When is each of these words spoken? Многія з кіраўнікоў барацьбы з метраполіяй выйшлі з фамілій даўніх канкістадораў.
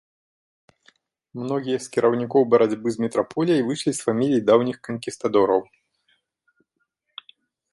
Многія 1.41 1.77
з 1.83 1.91
кіраўнікоў 1.97 2.47
барацьбы 2.53 2.87
з 2.95 3.03
метраполіяй 3.05 3.61
выйшлі 3.67 3.91
з 3.99 4.09
фамілій 4.09 4.39
даўніх 4.49 4.77
канкістадораў. 4.89 5.63